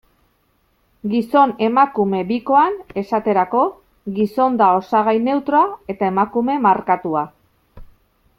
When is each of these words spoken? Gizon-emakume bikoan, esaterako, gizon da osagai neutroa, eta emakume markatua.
Gizon-emakume 1.09 2.21
bikoan, 2.31 2.79
esaterako, 3.01 3.61
gizon 4.17 4.57
da 4.63 4.71
osagai 4.81 5.15
neutroa, 5.29 5.71
eta 5.95 6.11
emakume 6.15 6.59
markatua. 6.69 7.25